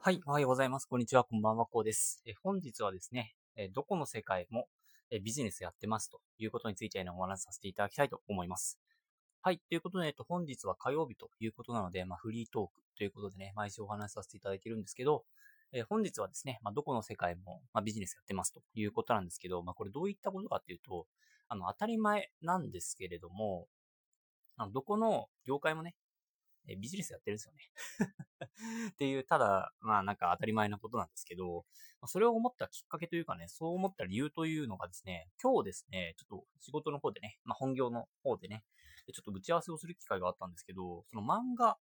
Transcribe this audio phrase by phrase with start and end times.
[0.00, 0.86] はい、おはようございます。
[0.86, 2.22] こんにちは、こんばんは、こうです。
[2.24, 4.68] え本日はですね、えどこの世界も
[5.10, 8.78] えビジネスやってますということについて、ね、お話しさせていただきたいと思います。
[9.42, 15.24] はい、ということで、えっと、本日は火曜日ということなので、まあ、フリートークということでね、毎週お話しさせていただいているんですけど、
[15.72, 21.08] え本日はですね、まあ、どこの世界も、まあ、ビジネスやってますということなんですけど、まあ、これどういったことかっていうと、
[21.48, 23.66] あの、当たり前なんですけれども、
[24.56, 25.96] あのどこの業界もね、
[26.68, 27.60] えビジネスやってるんですよね。
[28.92, 31.64] っていう、ただ、まあなんか当たり前なことなんですけど、
[32.06, 38.64] それを思ったきっかけというかね、そう思った理由というのがですね、今日ですね、ちょっと仕事の方でね、まあ本業の方でね、
[39.12, 41.78] ちょっと打ち合わせをする機会があったんですけど、その漫画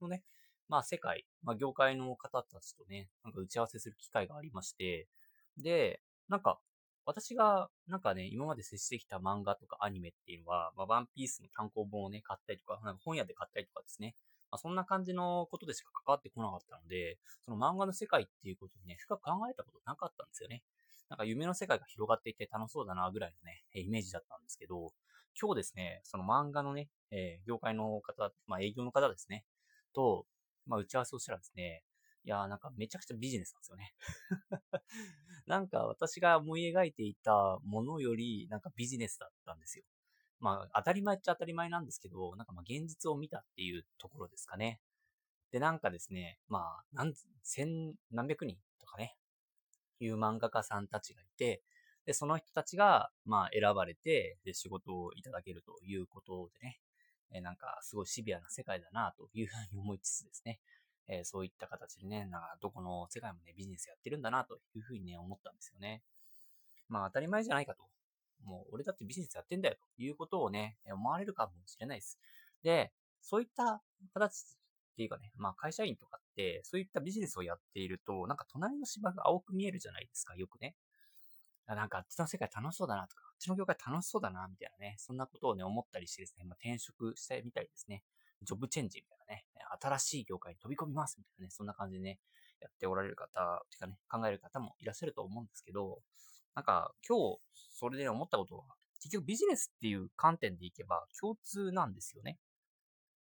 [0.00, 0.24] のね、
[0.68, 5.08] まあ世界、まあ業界の方たちとね、なんか打ち合わせする機会がありまして、
[5.56, 6.60] で、なんか
[7.06, 14.16] 私が、なんかね、今まで接してきた漫画とかアニメっていうのは、まあ、ワンピースの単行本をね、買ったりとか、なんか本屋で買ったりとかですね。
[14.50, 20.62] まあ、そんな感じのことでしか関わってこなかったので、その漫画の世界っていうことにね、深く考えたことなかったんですよね。
[21.08, 24.92] なんか夢の世界が広がっていて楽しそうだなぐらいのね、イメージだったんですけど、
[25.40, 29.44] 今日ですね、その漫画のね、えー、業界の方、まあ営業の方ですね、
[29.94, 30.26] と、
[30.66, 31.84] まあ打ち合わせをしたらですね、
[32.26, 33.94] いやーなんかめちゃくちゃビジネスなんですよね
[35.46, 39.84] なんか私が思い描いていたものよりなんかビジネスだったんですよ。
[40.40, 44.80] まあ当たり前っちゃ当たり前なんですけど、なんかまあ現実を見たっていうところですかね。
[45.52, 49.16] で、なんかですね、まあ、何、千、何百人とかね、
[50.00, 51.62] いう漫画家さんたちがいて、
[52.04, 56.80] で、その人たちが、まあ、選ばれて、で、仕事をいただけるということでね、
[57.32, 60.60] えなんか、すごいシビアな世界だな、というふうに思いつつですね、
[61.08, 66.02] えー、そういった形でね、なんかどこの世界もね、ビジネスやってるんだな、というふうにね、思ったんですよね。
[66.88, 67.82] まあ当たり前じゃないかと。
[68.44, 72.18] もう俺だってビジネスやってんだよ、ということをね、思われるかもしれないです。
[72.62, 74.56] で、そういった形
[74.92, 80.76] っていうかね、まあ会社員とかって、そういったビジネスをやっていると、なんか隣の芝が青く見えるじゃないですか、よくね。
[81.66, 88.04] なんかあっちの世界楽しそうだなとか、あっちの業界楽しそうだな、みたいなね、そんなことをね、思ったりしてですね、まあ、転職してみたりですね。
[88.42, 89.15] ジョブチェンジみたいな、
[89.80, 92.18] 新しい業界に飛び込みますみたいなね、そんな感じでね、
[92.60, 96.00] やっておられる方、てかね、考える方もいらっしゃると思うんですけど、
[96.54, 97.38] なんか今日
[97.74, 98.64] それで思ったことは、
[99.00, 102.38] 結局ビジネスっていう観点でいけば共通なんですよね。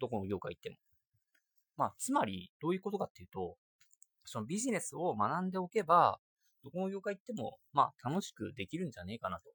[0.00, 0.76] どこの業界行っても。
[1.76, 3.56] まあ、つまりどういうことかっていうと、
[4.24, 6.18] そのビジネスを学んでおけば、
[6.64, 9.50] どこの業界行っても、まあ、楽しくできるんじゃねえかなと。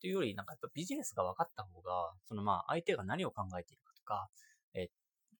[0.00, 4.28] というより、なんかやっぱビジネスが分かった方が、そのまあ、相手が何を考えているかとか、
[4.74, 4.88] え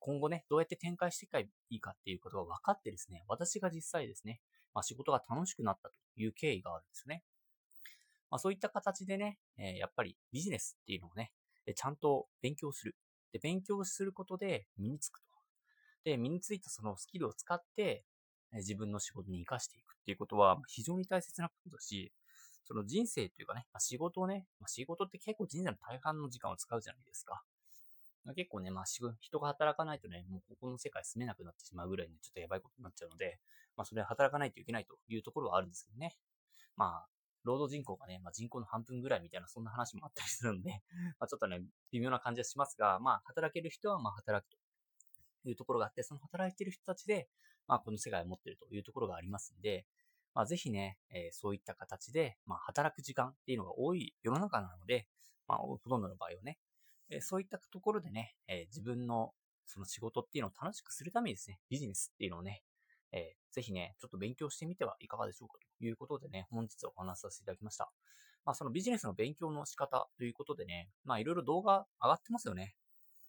[0.04, 4.40] 今後ね、どうやって展開していけばいいかっていうことが分かってですね、私が実際ですね、
[4.74, 7.22] まあ、仕事が楽しくなったという経緯があるんですよね。
[8.30, 11.32] まあ、そういった形でね、えやっぱりビジネスっていうのをね、
[11.76, 12.96] ちゃんと勉強する。
[13.32, 15.26] で、勉強することで身につくと。
[16.04, 18.04] で、身についたそのスキルを使って、
[18.54, 22.12] 自分の仕事に活かしていくっていうことは非常に大切なことだし、
[22.64, 27.42] その人生というかね、ま、仕事をね、ま、仕事って結構人生の大半の時間を使うじゃないですか。
[28.37, 28.84] 結構ね、まあ、
[29.21, 33.38] 人が働かないとね、もうここの世界住めなくなってしまうぐらいにちょっとやばいことになっちゃうので、
[33.77, 36.15] まあ、それは働かないといけないというところはあるんですけどね。
[36.77, 37.06] まあ、
[37.44, 40.82] 労働人口がね、まあ、人口の半分ぐらいみたいな、そんな話もあったりするので、
[41.19, 44.50] まあ、ちょっとね、微妙な感じはしますが、まあ、働ける人は、まあ、働く
[45.43, 47.28] というところがあって、その働いてる人たちで、
[47.66, 49.87] まあ、この世界を持ってるというところがありますんで、
[50.34, 55.09] まあ、ぜひね、えー、そういった形で、まあ、働く時間っていうのが多い世の中なので、
[55.47, 56.59] まあ、ほとんどの場合はね、
[57.10, 59.32] えそういったところでね、え自分の
[59.66, 62.62] その仕事っていうのを楽しくするためにですね、ビジネスっていうのをね、
[63.12, 67.90] えー、ぜひね、ちょっと勉強してみてはいかがでしょうかということでね、本日お話しさせていただきました。
[68.44, 72.74] まあ、そのビジネスの勉強の仕方ということでね、まあ、いろいろ動画上がってますよね。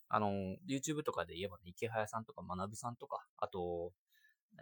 [0.09, 0.31] あの、
[0.67, 3.91] YouTube とかで言えばね、池早さんとか学さんとか、あと、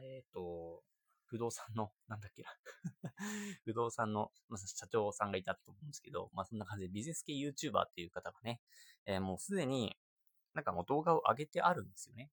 [0.01, 0.83] えっ、ー、と、
[1.31, 2.50] 不動産の、 なんだっけな
[3.64, 8.62] 不動産の、まあ、社長さんがいたと思うんですけど、まあそんな感じでビジネス系 YouTuber っていう方がね、
[9.06, 9.97] えー、もうすでに
[10.53, 12.30] なんかもう動画を上げてあるんですよね。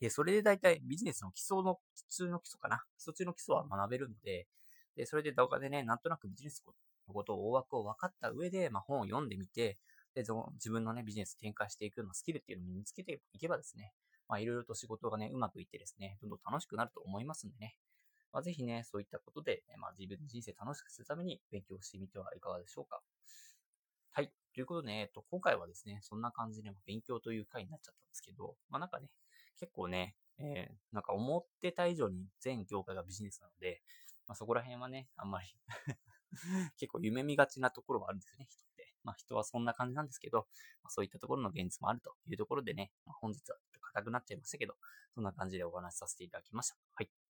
[0.00, 2.84] で、それで大体ビジネスの基礎の、普通の基礎かな。
[2.96, 4.48] 基礎中の基礎は学べるので、
[4.96, 6.64] で、それで動画でね、なんとなくビジネス
[7.06, 9.78] のことを大枠を分かった上で、まあ本を読んでみて、
[10.14, 10.24] で、
[10.54, 13.92] 自分のね、ビジネス展開していくのスキルっていうのを身につけていけばですね、
[14.28, 17.76] まあいろいろと仕事がね、うまくいってですね、どんどん楽しくなると思いますんでね、
[18.32, 23.00] まあ、ぜひね、そういったことで、まあ、自分の人生楽しくするために勉強してみてはいかがでしょうか。
[24.10, 24.30] はい。
[24.54, 29.08] ということでね、えっと、今回はですね、そんな感じで勉強という回になっちゃったんですけど、まあなんかね、
[29.58, 33.80] 結構ね、えー、なんか思ってた以上に全業界がビジネスなので、
[34.26, 35.48] まあそこら辺はね、あんまり
[36.76, 38.92] 結構夢見がちなところはあるんですよね、人って。
[39.02, 40.46] まあ人はそんな感じなんですけど、
[40.82, 44.76] まあ、そういったところの現実もあるというところでね、まあ、本日は硬くなっちゃいましたけど、
[45.14, 46.76] そんな感じでお話しさせていただきました。
[46.94, 47.21] はい。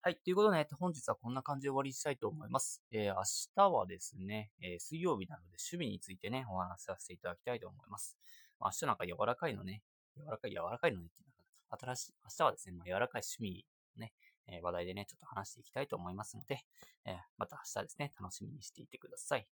[0.00, 0.16] はい。
[0.16, 2.80] ということで、えっと、本日はこんな感じで終わりにしたいと思います。
[2.92, 3.22] えー、明
[3.56, 8.16] 日はですね、えー、水曜日なので趣味についてね、お話しさせていただきたいと思います。
[8.60, 9.82] まあ、明日なんか柔らかいのね、
[10.16, 13.66] 柔らかい、柔らかいのねっていうの新しい、明日はですね、まあ、柔らかい趣味
[13.96, 14.12] のね、
[14.46, 16.60] えー、話題でね、ちょっと話していきたいと思いますので、
[17.04, 19.48] えー、また明日ですね、楽しみにしていてください。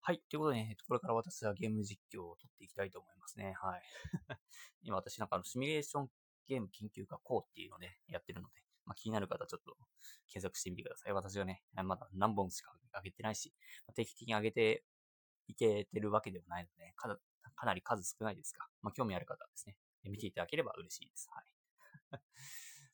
[0.00, 0.20] はい。
[0.28, 3.54] ということで、ね、これから私はゲーム実況を撮っていきたいと思いますね。
[3.62, 3.82] はい。
[4.82, 6.10] 今私なんかあの、シミュレーション
[6.48, 9.76] ゲーム研究家こうっていうので、ね、やってるので、まあ、気になる方ちょっと
[10.28, 11.12] 検索してみてください。
[11.12, 13.52] 私はね、まだ何本しか上げてないし
[13.86, 14.84] ま、定期的に上げて
[15.48, 17.18] いけてるわけではないので、かな
[17.54, 21.28] かなり数少ないですが、まあ、興味ある方はですね、見ていただければ嬉しいです。
[21.32, 21.44] はい。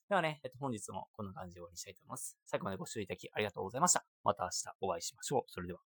[0.08, 2.36] ではね、えっと、本日もこんな感じで終わりにしたいと思います。
[2.44, 4.04] 最後までご視聴いただきありがとうございました。
[4.24, 5.50] また明日お会いしましょう。
[5.50, 5.89] それでは。